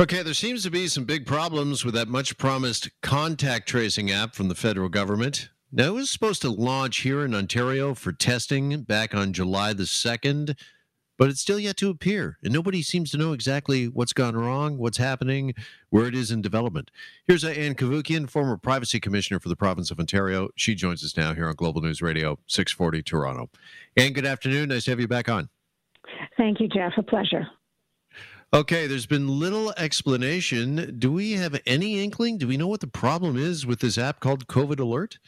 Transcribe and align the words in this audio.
Okay, 0.00 0.22
there 0.22 0.32
seems 0.32 0.62
to 0.62 0.70
be 0.70 0.88
some 0.88 1.04
big 1.04 1.26
problems 1.26 1.84
with 1.84 1.92
that 1.92 2.08
much 2.08 2.38
promised 2.38 2.88
contact 3.02 3.68
tracing 3.68 4.10
app 4.10 4.34
from 4.34 4.48
the 4.48 4.54
federal 4.54 4.88
government. 4.88 5.50
Now, 5.70 5.88
it 5.88 5.92
was 5.92 6.10
supposed 6.10 6.40
to 6.40 6.48
launch 6.48 7.00
here 7.00 7.22
in 7.22 7.34
Ontario 7.34 7.92
for 7.92 8.10
testing 8.10 8.80
back 8.80 9.14
on 9.14 9.34
July 9.34 9.74
the 9.74 9.82
2nd, 9.82 10.56
but 11.18 11.28
it's 11.28 11.42
still 11.42 11.58
yet 11.58 11.76
to 11.76 11.90
appear, 11.90 12.38
and 12.42 12.50
nobody 12.50 12.80
seems 12.80 13.10
to 13.10 13.18
know 13.18 13.34
exactly 13.34 13.88
what's 13.88 14.14
gone 14.14 14.34
wrong, 14.34 14.78
what's 14.78 14.96
happening, 14.96 15.52
where 15.90 16.06
it 16.06 16.14
is 16.14 16.30
in 16.30 16.40
development. 16.40 16.90
Here's 17.26 17.44
Ann 17.44 17.74
Cavoukian, 17.74 18.30
former 18.30 18.56
privacy 18.56 19.00
commissioner 19.00 19.38
for 19.38 19.50
the 19.50 19.54
province 19.54 19.90
of 19.90 20.00
Ontario. 20.00 20.48
She 20.56 20.74
joins 20.74 21.04
us 21.04 21.14
now 21.14 21.34
here 21.34 21.46
on 21.46 21.56
Global 21.56 21.82
News 21.82 22.00
Radio 22.00 22.38
640 22.46 23.02
Toronto. 23.02 23.50
Ann, 23.98 24.14
good 24.14 24.24
afternoon. 24.24 24.70
Nice 24.70 24.84
to 24.84 24.92
have 24.92 25.00
you 25.00 25.08
back 25.08 25.28
on. 25.28 25.50
Thank 26.38 26.58
you, 26.58 26.68
Jeff. 26.68 26.92
A 26.96 27.02
pleasure. 27.02 27.46
Okay, 28.52 28.88
there's 28.88 29.06
been 29.06 29.38
little 29.38 29.72
explanation. 29.76 30.96
Do 30.98 31.12
we 31.12 31.34
have 31.34 31.60
any 31.66 32.02
inkling? 32.02 32.36
Do 32.36 32.48
we 32.48 32.56
know 32.56 32.66
what 32.66 32.80
the 32.80 32.88
problem 32.88 33.36
is 33.36 33.64
with 33.64 33.78
this 33.78 33.96
app 33.96 34.18
called 34.18 34.48
COVID 34.48 34.80
Alert? 34.80 35.18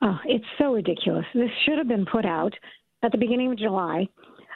Oh, 0.00 0.16
it's 0.24 0.44
so 0.56 0.74
ridiculous. 0.74 1.24
This 1.34 1.50
should 1.64 1.76
have 1.76 1.88
been 1.88 2.06
put 2.06 2.24
out 2.24 2.54
at 3.02 3.10
the 3.10 3.18
beginning 3.18 3.50
of 3.50 3.58
July. 3.58 4.06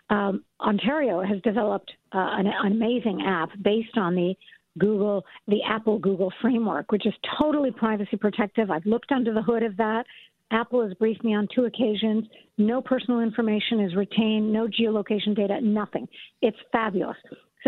Um, 0.09 0.45
Ontario 0.61 1.21
has 1.21 1.43
developed 1.43 1.91
uh, 2.15 2.19
an, 2.19 2.47
an 2.47 2.73
amazing 2.73 3.25
app 3.27 3.51
based 3.61 3.97
on 3.97 4.15
the 4.15 4.37
Google, 4.79 5.25
the 5.49 5.63
Apple 5.69 5.99
Google 5.99 6.33
framework, 6.41 6.93
which 6.93 7.07
is 7.07 7.15
totally 7.41 7.73
privacy 7.73 8.17
protective. 8.17 8.71
I've 8.71 8.87
looked 8.87 9.11
under 9.11 9.35
the 9.35 9.43
hood 9.43 9.65
of 9.65 9.77
that. 9.79 10.05
Apple 10.53 10.87
has 10.87 10.95
briefed 10.95 11.25
me 11.25 11.35
on 11.35 11.49
two 11.53 11.65
occasions. 11.65 12.25
No 12.57 12.81
personal 12.81 13.19
information 13.19 13.81
is 13.81 13.97
retained, 13.97 14.53
no 14.53 14.69
geolocation 14.69 15.35
data, 15.35 15.61
nothing. 15.61 16.07
It's 16.41 16.57
fabulous. 16.71 17.17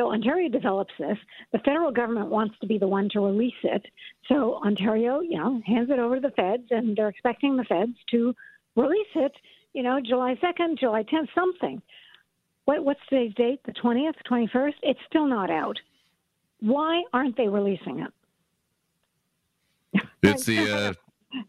So 0.00 0.12
Ontario 0.12 0.48
develops 0.48 0.94
this. 0.98 1.18
The 1.52 1.58
federal 1.58 1.92
government 1.92 2.28
wants 2.28 2.54
to 2.62 2.66
be 2.66 2.78
the 2.78 2.88
one 2.88 3.10
to 3.12 3.20
release 3.20 3.52
it. 3.62 3.84
So 4.28 4.54
Ontario, 4.64 5.20
you 5.20 5.36
know, 5.36 5.60
hands 5.66 5.90
it 5.90 5.98
over 5.98 6.14
to 6.14 6.22
the 6.22 6.30
feds, 6.30 6.62
and 6.70 6.96
they're 6.96 7.10
expecting 7.10 7.54
the 7.54 7.64
feds 7.64 7.92
to 8.12 8.34
release 8.76 9.12
it. 9.14 9.32
You 9.74 9.82
know, 9.82 10.00
July 10.00 10.38
second, 10.40 10.78
July 10.80 11.02
tenth, 11.02 11.28
something. 11.34 11.82
What, 12.64 12.82
what's 12.82 13.00
today's 13.10 13.34
date? 13.34 13.60
The 13.66 13.72
twentieth, 13.72 14.14
twenty 14.26 14.48
first. 14.50 14.78
It's 14.82 14.98
still 15.06 15.26
not 15.26 15.50
out. 15.50 15.76
Why 16.60 17.02
aren't 17.12 17.36
they 17.36 17.48
releasing 17.48 18.00
it? 18.00 18.12
It's 20.22 20.46
the 20.46 20.72
uh, 20.72 20.92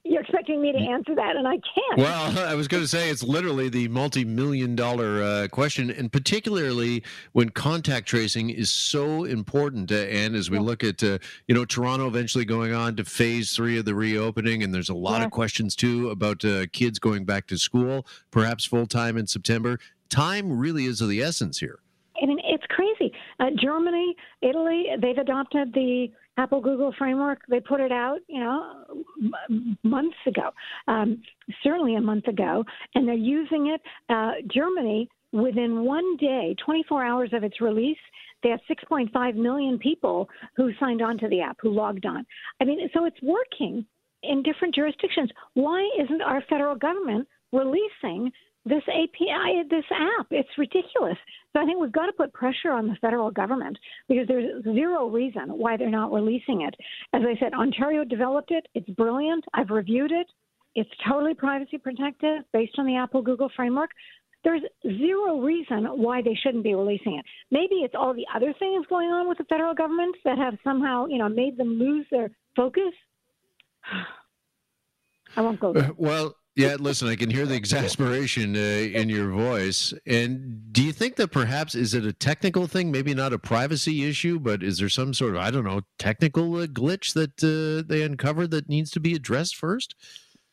you're 0.03 0.21
expecting 0.21 0.61
me 0.61 0.71
to 0.71 0.77
answer 0.77 1.15
that, 1.15 1.35
and 1.35 1.47
I 1.47 1.53
can't. 1.53 1.97
Well, 1.97 2.37
I 2.47 2.53
was 2.53 2.67
going 2.67 2.83
to 2.83 2.87
say 2.87 3.09
it's 3.09 3.23
literally 3.23 3.69
the 3.69 3.87
multi-million 3.87 4.75
dollar 4.75 5.23
uh, 5.23 5.47
question, 5.47 5.89
and 5.89 6.11
particularly 6.11 7.03
when 7.31 7.49
contact 7.49 8.07
tracing 8.07 8.49
is 8.49 8.71
so 8.71 9.23
important. 9.23 9.91
Uh, 9.91 9.95
and 9.95 10.35
as 10.35 10.49
we 10.49 10.57
yeah. 10.57 10.63
look 10.63 10.83
at, 10.83 11.03
uh, 11.03 11.17
you 11.47 11.55
know, 11.55 11.65
Toronto 11.65 12.07
eventually 12.07 12.45
going 12.45 12.73
on 12.73 12.95
to 12.97 13.05
phase 13.05 13.55
three 13.55 13.77
of 13.77 13.85
the 13.85 13.95
reopening, 13.95 14.63
and 14.63 14.73
there's 14.73 14.89
a 14.89 14.95
lot 14.95 15.19
yeah. 15.19 15.25
of 15.25 15.31
questions 15.31 15.75
too 15.75 16.09
about 16.09 16.45
uh, 16.45 16.65
kids 16.71 16.99
going 16.99 17.25
back 17.25 17.47
to 17.47 17.57
school, 17.57 18.05
perhaps 18.29 18.65
full 18.65 18.85
time 18.85 19.17
in 19.17 19.25
September. 19.25 19.79
Time 20.09 20.51
really 20.51 20.85
is 20.85 21.01
of 21.01 21.09
the 21.09 21.21
essence 21.21 21.59
here. 21.59 21.79
I 22.21 22.25
mean, 22.25 22.39
it's 22.43 22.65
crazy. 22.69 23.11
Uh, 23.39 23.47
Germany, 23.59 24.15
Italy, 24.41 24.85
they've 25.01 25.17
adopted 25.17 25.73
the 25.73 26.09
Apple 26.37 26.61
Google 26.61 26.93
framework. 26.97 27.41
They 27.49 27.59
put 27.59 27.79
it 27.79 27.91
out, 27.91 28.19
you 28.27 28.39
know, 28.39 28.80
months 29.83 30.17
ago, 30.27 30.51
um, 30.87 31.21
certainly 31.63 31.95
a 31.95 32.01
month 32.01 32.27
ago, 32.27 32.63
and 32.95 33.07
they're 33.07 33.15
using 33.15 33.67
it. 33.67 33.81
Uh, 34.09 34.33
Germany, 34.53 35.09
within 35.31 35.83
one 35.83 36.17
day, 36.17 36.55
24 36.63 37.03
hours 37.03 37.29
of 37.33 37.43
its 37.43 37.61
release, 37.61 37.97
they 38.43 38.49
have 38.49 38.59
6.5 38.69 39.35
million 39.35 39.77
people 39.77 40.27
who 40.55 40.71
signed 40.79 41.01
on 41.01 41.17
to 41.19 41.27
the 41.27 41.41
app, 41.41 41.57
who 41.61 41.69
logged 41.69 42.05
on. 42.05 42.25
I 42.59 42.65
mean, 42.65 42.89
so 42.93 43.05
it's 43.05 43.21
working 43.21 43.85
in 44.23 44.43
different 44.43 44.75
jurisdictions. 44.75 45.29
Why 45.53 45.87
isn't 46.01 46.21
our 46.21 46.43
federal 46.49 46.75
government 46.75 47.27
releasing 47.51 48.31
this 48.65 48.83
API, 48.87 49.63
this 49.69 49.85
app. 49.91 50.27
It's 50.29 50.49
ridiculous. 50.57 51.17
So 51.53 51.61
I 51.61 51.65
think 51.65 51.79
we've 51.79 51.91
got 51.91 52.05
to 52.05 52.13
put 52.13 52.33
pressure 52.33 52.71
on 52.71 52.87
the 52.87 52.95
federal 53.01 53.31
government 53.31 53.77
because 54.07 54.27
there's 54.27 54.63
zero 54.63 55.09
reason 55.09 55.49
why 55.49 55.77
they're 55.77 55.89
not 55.89 56.13
releasing 56.13 56.61
it. 56.61 56.75
As 57.13 57.21
I 57.25 57.39
said, 57.39 57.53
Ontario 57.53 58.03
developed 58.03 58.51
it. 58.51 58.65
It's 58.75 58.89
brilliant. 58.91 59.43
I've 59.53 59.69
reviewed 59.69 60.11
it. 60.11 60.27
It's 60.75 60.89
totally 61.07 61.33
privacy 61.33 61.77
protected 61.77 62.43
based 62.53 62.73
on 62.77 62.85
the 62.85 62.95
Apple 62.95 63.21
Google 63.21 63.49
framework. 63.55 63.89
There's 64.43 64.61
zero 64.83 65.39
reason 65.41 65.85
why 65.85 66.21
they 66.21 66.37
shouldn't 66.41 66.63
be 66.63 66.73
releasing 66.73 67.17
it. 67.17 67.25
Maybe 67.51 67.75
it's 67.83 67.93
all 67.95 68.13
the 68.13 68.25
other 68.33 68.53
things 68.57 68.85
going 68.89 69.09
on 69.09 69.27
with 69.27 69.37
the 69.37 69.43
federal 69.45 69.73
government 69.75 70.15
that 70.23 70.37
have 70.37 70.57
somehow, 70.63 71.05
you 71.07 71.17
know, 71.17 71.29
made 71.29 71.57
them 71.57 71.77
lose 71.77 72.05
their 72.09 72.31
focus. 72.55 72.93
I 75.35 75.41
won't 75.41 75.59
go 75.59 75.73
there. 75.73 75.91
Uh, 75.91 75.93
well, 75.97 76.35
yeah, 76.55 76.75
listen, 76.79 77.07
I 77.07 77.15
can 77.15 77.29
hear 77.29 77.45
the 77.45 77.55
exasperation 77.55 78.55
uh, 78.55 78.59
in 78.59 79.07
your 79.07 79.29
voice. 79.29 79.93
And 80.05 80.73
do 80.73 80.83
you 80.83 80.91
think 80.91 81.15
that 81.15 81.31
perhaps 81.31 81.75
is 81.75 81.93
it 81.93 82.05
a 82.05 82.11
technical 82.11 82.67
thing, 82.67 82.91
maybe 82.91 83.13
not 83.13 83.31
a 83.31 83.39
privacy 83.39 84.07
issue, 84.07 84.37
but 84.37 84.61
is 84.61 84.77
there 84.77 84.89
some 84.89 85.13
sort 85.13 85.35
of 85.35 85.41
I 85.41 85.49
don't 85.51 85.63
know 85.63 85.81
technical 85.97 86.57
uh, 86.57 86.67
glitch 86.67 87.13
that 87.13 87.41
uh, 87.43 87.87
they 87.87 88.01
uncovered 88.01 88.51
that 88.51 88.67
needs 88.67 88.91
to 88.91 88.99
be 88.99 89.13
addressed 89.13 89.55
first? 89.55 89.95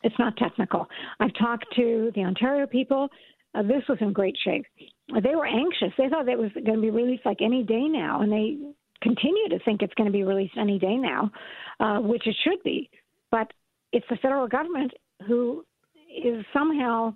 It's 0.01 0.17
not 0.17 0.37
technical. 0.37 0.87
I've 1.19 1.33
talked 1.33 1.65
to 1.75 2.11
the 2.15 2.21
Ontario 2.21 2.65
people. 2.65 3.09
Uh, 3.53 3.63
this 3.63 3.83
was 3.89 3.97
in 3.99 4.13
great 4.13 4.37
shape. 4.41 4.65
They 5.09 5.35
were 5.35 5.47
anxious. 5.47 5.91
They 5.97 6.07
thought 6.07 6.29
it 6.29 6.37
was 6.37 6.51
going 6.53 6.75
to 6.75 6.81
be 6.81 6.91
released 6.91 7.25
like 7.25 7.41
any 7.41 7.63
day 7.63 7.87
now, 7.89 8.21
and 8.21 8.31
they 8.31 8.57
continue 9.01 9.49
to 9.49 9.59
think 9.65 9.81
it's 9.81 9.93
going 9.95 10.07
to 10.07 10.13
be 10.13 10.23
released 10.23 10.53
any 10.57 10.79
day 10.79 10.95
now, 10.95 11.31
uh, 11.79 11.99
which 11.99 12.25
it 12.25 12.35
should 12.43 12.63
be. 12.63 12.89
But 13.31 13.51
it's 13.91 14.05
the 14.09 14.17
federal 14.17 14.47
government 14.47 14.93
who 15.27 15.65
is 16.09 16.45
somehow 16.53 17.13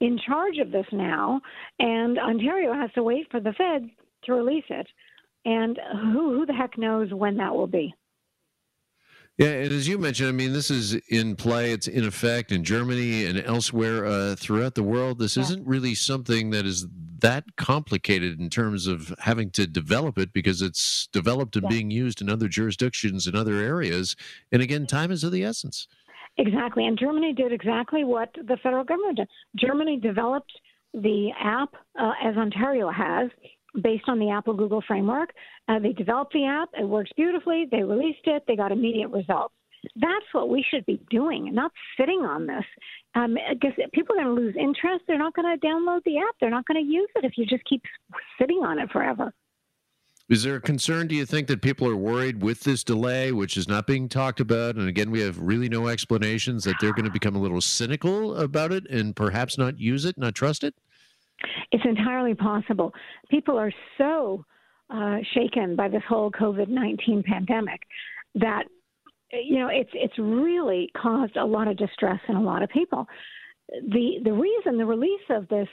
in 0.00 0.18
charge 0.26 0.58
of 0.58 0.72
this 0.72 0.86
now, 0.92 1.40
and 1.78 2.18
Ontario 2.18 2.72
has 2.72 2.90
to 2.94 3.02
wait 3.02 3.30
for 3.30 3.40
the 3.40 3.52
Fed 3.52 3.88
to 4.24 4.32
release 4.32 4.64
it. 4.68 4.86
And 5.44 5.78
who, 5.92 6.34
who 6.34 6.46
the 6.46 6.52
heck 6.52 6.78
knows 6.78 7.12
when 7.12 7.36
that 7.36 7.54
will 7.54 7.66
be? 7.66 7.94
Yeah, 9.38 9.48
and 9.48 9.72
as 9.72 9.88
you 9.88 9.98
mentioned, 9.98 10.28
I 10.28 10.32
mean, 10.32 10.52
this 10.52 10.70
is 10.70 10.94
in 11.08 11.36
play. 11.36 11.72
It's 11.72 11.88
in 11.88 12.04
effect 12.04 12.52
in 12.52 12.64
Germany 12.64 13.24
and 13.24 13.42
elsewhere 13.44 14.04
uh, 14.04 14.36
throughout 14.36 14.74
the 14.74 14.82
world. 14.82 15.18
This 15.18 15.36
yeah. 15.36 15.44
isn't 15.44 15.66
really 15.66 15.94
something 15.94 16.50
that 16.50 16.66
is 16.66 16.86
that 17.20 17.56
complicated 17.56 18.38
in 18.40 18.50
terms 18.50 18.86
of 18.86 19.14
having 19.20 19.50
to 19.52 19.66
develop 19.66 20.18
it 20.18 20.32
because 20.32 20.60
it's 20.60 21.08
developed 21.12 21.56
and 21.56 21.62
yeah. 21.64 21.70
being 21.70 21.90
used 21.90 22.20
in 22.20 22.28
other 22.28 22.46
jurisdictions 22.46 23.26
and 23.26 23.34
other 23.34 23.54
areas. 23.54 24.16
And 24.50 24.60
again, 24.60 24.86
time 24.86 25.10
is 25.10 25.24
of 25.24 25.32
the 25.32 25.44
essence. 25.44 25.88
Exactly. 26.38 26.86
And 26.86 26.98
Germany 26.98 27.32
did 27.32 27.52
exactly 27.52 28.04
what 28.04 28.30
the 28.34 28.56
federal 28.62 28.84
government 28.84 29.18
did. 29.18 29.28
Germany 29.56 29.98
developed 30.00 30.52
the 30.94 31.30
app 31.38 31.74
uh, 31.98 32.12
as 32.22 32.36
Ontario 32.36 32.90
has 32.90 33.30
based 33.82 34.04
on 34.08 34.18
the 34.18 34.30
Apple 34.30 34.54
Google 34.54 34.82
framework. 34.86 35.30
Uh, 35.68 35.78
they 35.78 35.92
developed 35.92 36.32
the 36.32 36.44
app, 36.44 36.68
it 36.78 36.84
works 36.84 37.10
beautifully, 37.16 37.66
they 37.70 37.82
released 37.82 38.20
it, 38.24 38.42
they 38.46 38.56
got 38.56 38.72
immediate 38.72 39.08
results. 39.08 39.54
That's 39.96 40.26
what 40.32 40.48
we 40.48 40.64
should 40.70 40.86
be 40.86 41.00
doing, 41.10 41.52
not 41.52 41.72
sitting 41.98 42.20
on 42.20 42.46
this. 42.46 42.64
Um, 43.14 43.36
because 43.52 43.72
people 43.92 44.16
are 44.16 44.24
going 44.24 44.36
to 44.36 44.40
lose 44.42 44.54
interest. 44.56 45.04
They're 45.06 45.18
not 45.18 45.34
going 45.34 45.58
to 45.58 45.66
download 45.66 46.04
the 46.04 46.18
app. 46.18 46.36
They're 46.40 46.50
not 46.50 46.66
going 46.66 46.82
to 46.82 46.88
use 46.88 47.08
it 47.16 47.24
if 47.24 47.32
you 47.36 47.44
just 47.46 47.64
keep 47.64 47.82
sitting 48.40 48.58
on 48.58 48.78
it 48.78 48.90
forever. 48.90 49.34
Is 50.32 50.44
there 50.44 50.56
a 50.56 50.62
concern, 50.62 51.08
do 51.08 51.14
you 51.14 51.26
think, 51.26 51.46
that 51.48 51.60
people 51.60 51.86
are 51.86 51.94
worried 51.94 52.42
with 52.42 52.60
this 52.60 52.82
delay, 52.82 53.32
which 53.32 53.58
is 53.58 53.68
not 53.68 53.86
being 53.86 54.08
talked 54.08 54.40
about? 54.40 54.76
And 54.76 54.88
again, 54.88 55.10
we 55.10 55.20
have 55.20 55.38
really 55.38 55.68
no 55.68 55.88
explanations 55.88 56.64
that 56.64 56.76
they're 56.80 56.94
going 56.94 57.04
to 57.04 57.10
become 57.10 57.36
a 57.36 57.38
little 57.38 57.60
cynical 57.60 58.34
about 58.36 58.72
it 58.72 58.88
and 58.88 59.14
perhaps 59.14 59.58
not 59.58 59.78
use 59.78 60.06
it, 60.06 60.16
not 60.16 60.34
trust 60.34 60.64
it? 60.64 60.74
It's 61.70 61.84
entirely 61.84 62.34
possible. 62.34 62.94
People 63.30 63.58
are 63.58 63.70
so 63.98 64.42
uh, 64.88 65.18
shaken 65.34 65.76
by 65.76 65.88
this 65.88 66.02
whole 66.08 66.30
COVID 66.30 66.68
19 66.68 67.24
pandemic 67.24 67.82
that, 68.36 68.62
you 69.32 69.58
know, 69.58 69.68
it's, 69.68 69.90
it's 69.92 70.18
really 70.18 70.90
caused 70.96 71.36
a 71.36 71.44
lot 71.44 71.68
of 71.68 71.76
distress 71.76 72.20
in 72.30 72.36
a 72.36 72.42
lot 72.42 72.62
of 72.62 72.70
people. 72.70 73.06
The, 73.68 74.20
the 74.24 74.32
reason 74.32 74.78
the 74.78 74.86
release 74.86 75.28
of 75.28 75.46
this 75.48 75.68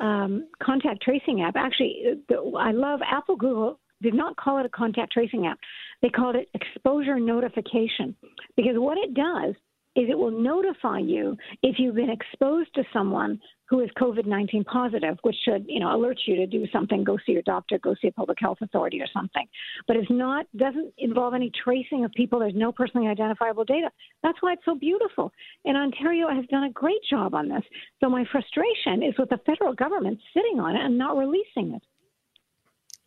um, 0.00 0.48
contact 0.60 1.02
tracing 1.02 1.42
app. 1.42 1.54
Actually, 1.56 2.22
the, 2.28 2.36
I 2.58 2.72
love 2.72 3.00
Apple, 3.08 3.36
Google 3.36 3.79
did 4.02 4.14
not 4.14 4.36
call 4.36 4.58
it 4.58 4.66
a 4.66 4.70
contact 4.70 5.12
tracing 5.12 5.46
app. 5.46 5.58
They 6.02 6.08
called 6.08 6.36
it 6.36 6.48
exposure 6.54 7.18
notification 7.18 8.14
because 8.56 8.74
what 8.76 8.98
it 8.98 9.14
does 9.14 9.54
is 9.96 10.08
it 10.08 10.16
will 10.16 10.30
notify 10.30 10.98
you 10.98 11.36
if 11.62 11.76
you've 11.78 11.96
been 11.96 12.10
exposed 12.10 12.72
to 12.74 12.84
someone 12.92 13.40
who 13.68 13.80
is 13.80 13.90
COVID-19 14.00 14.64
positive, 14.66 15.16
which 15.22 15.36
should, 15.44 15.64
you 15.68 15.80
know, 15.80 15.94
alert 15.94 16.18
you 16.26 16.36
to 16.36 16.46
do 16.46 16.66
something, 16.72 17.04
go 17.04 17.18
see 17.24 17.32
your 17.32 17.42
doctor, 17.42 17.78
go 17.78 17.94
see 18.00 18.08
a 18.08 18.12
public 18.12 18.38
health 18.40 18.58
authority 18.62 19.00
or 19.00 19.06
something. 19.12 19.46
But 19.86 19.96
it's 19.96 20.10
not 20.10 20.46
doesn't 20.56 20.92
involve 20.98 21.34
any 21.34 21.50
tracing 21.62 22.04
of 22.04 22.12
people. 22.12 22.38
There's 22.38 22.54
no 22.54 22.72
personally 22.72 23.08
identifiable 23.08 23.64
data. 23.64 23.90
That's 24.22 24.38
why 24.40 24.54
it's 24.54 24.64
so 24.64 24.74
beautiful. 24.74 25.32
And 25.64 25.76
Ontario 25.76 26.28
has 26.28 26.44
done 26.46 26.64
a 26.64 26.72
great 26.72 27.00
job 27.08 27.34
on 27.34 27.48
this. 27.48 27.62
So 28.00 28.08
my 28.08 28.24
frustration 28.30 29.02
is 29.02 29.14
with 29.18 29.28
the 29.28 29.38
federal 29.46 29.74
government 29.74 30.18
sitting 30.34 30.60
on 30.60 30.76
it 30.76 30.84
and 30.84 30.98
not 30.98 31.16
releasing 31.16 31.74
it. 31.74 31.82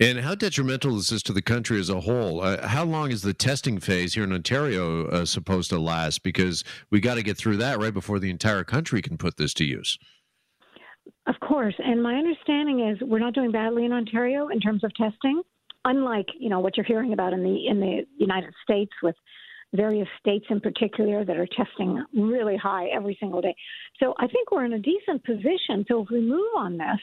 And 0.03 0.19
how 0.19 0.35
detrimental 0.35 0.97
is 0.97 1.07
this 1.07 1.23
to 1.23 1.31
the 1.31 1.41
country 1.41 1.79
as 1.79 1.89
a 1.89 2.01
whole? 2.01 2.41
Uh, 2.41 2.67
how 2.67 2.83
long 2.83 3.09
is 3.13 3.21
the 3.21 3.33
testing 3.33 3.79
phase 3.79 4.13
here 4.13 4.25
in 4.25 4.33
Ontario 4.33 5.07
uh, 5.07 5.23
supposed 5.23 5.69
to 5.69 5.79
last? 5.79 6.23
Because 6.23 6.65
we 6.91 6.99
got 6.99 7.15
to 7.15 7.23
get 7.23 7.37
through 7.37 7.55
that 7.57 7.79
right 7.79 7.93
before 7.93 8.19
the 8.19 8.29
entire 8.29 8.65
country 8.65 9.01
can 9.01 9.17
put 9.17 9.37
this 9.37 9.53
to 9.53 9.63
use. 9.63 9.97
Of 11.25 11.35
course, 11.39 11.75
and 11.77 12.03
my 12.03 12.15
understanding 12.15 12.85
is 12.85 12.97
we're 13.07 13.19
not 13.19 13.33
doing 13.33 13.53
badly 13.53 13.85
in 13.85 13.93
Ontario 13.93 14.49
in 14.49 14.59
terms 14.59 14.83
of 14.83 14.93
testing, 14.95 15.41
unlike 15.85 16.27
you 16.37 16.49
know 16.49 16.59
what 16.59 16.75
you're 16.75 16.85
hearing 16.85 17.13
about 17.13 17.31
in 17.31 17.41
the 17.41 17.67
in 17.67 17.79
the 17.79 18.05
United 18.17 18.53
States 18.61 18.91
with 19.01 19.15
various 19.73 20.07
states 20.19 20.45
in 20.49 20.59
particular 20.59 21.23
that 21.23 21.37
are 21.37 21.47
testing 21.47 22.03
really 22.13 22.57
high 22.57 22.87
every 22.87 23.15
single 23.21 23.39
day. 23.39 23.55
So 24.01 24.13
I 24.19 24.27
think 24.27 24.51
we're 24.51 24.65
in 24.65 24.73
a 24.73 24.79
decent 24.79 25.23
position. 25.23 25.85
So 25.87 26.01
if 26.01 26.09
we 26.11 26.19
move 26.19 26.51
on 26.57 26.77
this, 26.77 26.99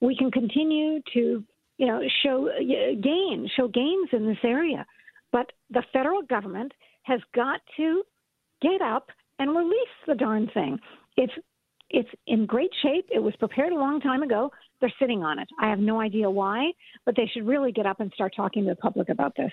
we 0.00 0.16
can 0.16 0.30
continue 0.30 1.00
to 1.12 1.44
you 1.78 1.86
know 1.86 2.02
show 2.22 2.48
uh, 2.48 2.60
uh, 2.60 2.94
gains, 3.02 3.50
show 3.56 3.68
gains 3.68 4.08
in 4.12 4.26
this 4.26 4.38
area. 4.44 4.84
But 5.32 5.50
the 5.70 5.82
federal 5.92 6.22
government 6.22 6.72
has 7.02 7.20
got 7.34 7.60
to 7.76 8.02
get 8.60 8.80
up 8.82 9.08
and 9.38 9.56
release 9.56 9.96
the 10.06 10.14
darn 10.14 10.50
thing. 10.52 10.78
It's 11.16 11.32
it's 11.90 12.08
in 12.26 12.44
great 12.44 12.70
shape. 12.82 13.06
It 13.10 13.22
was 13.22 13.34
prepared 13.36 13.72
a 13.72 13.76
long 13.76 14.00
time 14.00 14.22
ago. 14.22 14.50
They're 14.80 14.92
sitting 15.00 15.22
on 15.22 15.38
it. 15.38 15.48
I 15.60 15.70
have 15.70 15.78
no 15.78 16.00
idea 16.00 16.30
why, 16.30 16.72
but 17.06 17.16
they 17.16 17.28
should 17.32 17.46
really 17.46 17.72
get 17.72 17.86
up 17.86 18.00
and 18.00 18.12
start 18.12 18.34
talking 18.36 18.64
to 18.64 18.70
the 18.70 18.76
public 18.76 19.08
about 19.08 19.34
this. 19.36 19.52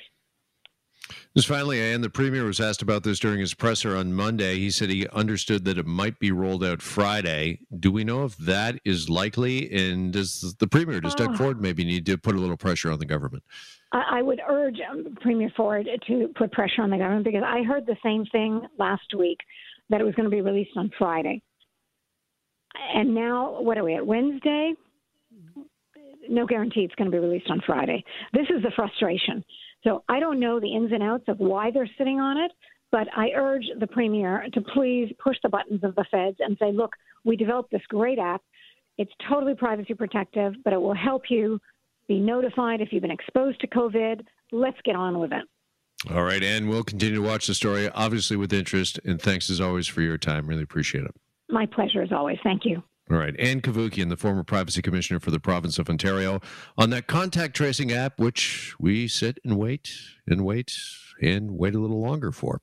Just 1.35 1.49
finally, 1.49 1.81
and 1.91 2.03
the 2.03 2.09
premier 2.09 2.45
was 2.45 2.61
asked 2.61 2.81
about 2.81 3.03
this 3.03 3.19
during 3.19 3.39
his 3.39 3.53
presser 3.53 3.95
on 3.95 4.13
Monday. 4.13 4.55
He 4.55 4.71
said 4.71 4.89
he 4.89 5.05
understood 5.09 5.65
that 5.65 5.77
it 5.77 5.85
might 5.85 6.17
be 6.17 6.31
rolled 6.31 6.63
out 6.63 6.81
Friday. 6.81 7.59
Do 7.77 7.91
we 7.91 8.05
know 8.05 8.23
if 8.23 8.37
that 8.37 8.79
is 8.85 9.09
likely? 9.09 9.69
And 9.71 10.13
does 10.13 10.55
the 10.59 10.67
premier, 10.67 11.01
does 11.01 11.13
Doug 11.13 11.31
uh, 11.31 11.37
Ford 11.37 11.61
maybe 11.61 11.83
need 11.83 12.05
to 12.05 12.17
put 12.17 12.35
a 12.35 12.39
little 12.39 12.55
pressure 12.55 12.89
on 12.89 12.99
the 12.99 13.05
government? 13.05 13.43
I, 13.91 14.19
I 14.19 14.21
would 14.21 14.39
urge 14.47 14.77
um, 14.89 15.17
Premier 15.19 15.51
Ford 15.57 15.89
to 16.07 16.29
put 16.37 16.53
pressure 16.53 16.81
on 16.83 16.89
the 16.89 16.97
government 16.97 17.25
because 17.25 17.43
I 17.45 17.63
heard 17.63 17.85
the 17.85 17.97
same 18.01 18.25
thing 18.27 18.61
last 18.79 19.13
week 19.17 19.39
that 19.89 19.99
it 19.99 20.05
was 20.05 20.15
going 20.15 20.29
to 20.29 20.35
be 20.35 20.41
released 20.41 20.77
on 20.77 20.89
Friday 20.97 21.41
and 22.93 23.13
now 23.13 23.61
what 23.61 23.77
are 23.77 23.83
we 23.83 23.95
at 23.95 24.05
Wednesday? 24.05 24.73
No 26.27 26.45
guarantee 26.45 26.81
it's 26.81 26.95
going 26.95 27.09
to 27.09 27.15
be 27.15 27.21
released 27.21 27.49
on 27.49 27.61
Friday. 27.65 28.03
This 28.33 28.47
is 28.49 28.63
the 28.63 28.71
frustration. 28.75 29.43
So 29.85 30.03
I 30.09 30.19
don't 30.19 30.39
know 30.39 30.59
the 30.59 30.73
ins 30.73 30.91
and 30.91 31.03
outs 31.03 31.25
of 31.27 31.37
why 31.37 31.71
they're 31.71 31.89
sitting 31.97 32.19
on 32.19 32.37
it, 32.37 32.51
but 32.91 33.07
I 33.15 33.29
urge 33.35 33.65
the 33.79 33.87
premier 33.87 34.45
to 34.53 34.61
please 34.61 35.13
push 35.23 35.37
the 35.43 35.49
buttons 35.49 35.83
of 35.83 35.95
the 35.95 36.05
feds 36.09 36.37
and 36.39 36.57
say, 36.59 36.71
look, 36.71 36.91
we 37.23 37.35
developed 37.35 37.71
this 37.71 37.81
great 37.89 38.19
app. 38.19 38.41
It's 38.97 39.11
totally 39.29 39.53
privacy 39.53 39.93
protective, 39.93 40.53
but 40.63 40.73
it 40.73 40.81
will 40.81 40.95
help 40.95 41.23
you 41.29 41.59
be 42.07 42.19
notified 42.19 42.81
if 42.81 42.89
you've 42.91 43.01
been 43.01 43.11
exposed 43.11 43.59
to 43.61 43.67
COVID. 43.67 44.25
Let's 44.51 44.77
get 44.83 44.95
on 44.95 45.19
with 45.19 45.31
it. 45.31 45.43
All 46.13 46.23
right, 46.23 46.43
and 46.43 46.69
we'll 46.69 46.83
continue 46.83 47.15
to 47.15 47.21
watch 47.21 47.47
the 47.47 47.53
story, 47.53 47.89
obviously 47.89 48.37
with 48.37 48.53
interest. 48.53 48.99
And 49.05 49.21
thanks 49.21 49.49
as 49.49 49.59
always 49.59 49.87
for 49.87 50.01
your 50.01 50.17
time. 50.17 50.47
Really 50.47 50.63
appreciate 50.63 51.03
it. 51.03 51.11
My 51.49 51.65
pleasure 51.65 52.01
as 52.01 52.11
always. 52.11 52.37
Thank 52.43 52.65
you. 52.65 52.83
All 53.09 53.17
right. 53.17 53.39
Ann 53.39 53.61
Cavoukian, 53.61 54.09
the 54.09 54.17
former 54.17 54.43
privacy 54.43 54.81
commissioner 54.81 55.19
for 55.19 55.29
the 55.29 55.39
province 55.39 55.77
of 55.77 55.89
Ontario, 55.89 56.41
on 56.75 56.89
that 56.89 57.05
contact 57.05 57.55
tracing 57.55 57.91
app, 57.91 58.19
which 58.19 58.73
we 58.79 59.07
sit 59.07 59.37
and 59.43 59.57
wait 59.57 59.91
and 60.27 60.43
wait 60.43 60.75
and 61.21 61.51
wait 61.51 61.75
a 61.75 61.79
little 61.79 62.01
longer 62.01 62.31
for. 62.31 62.61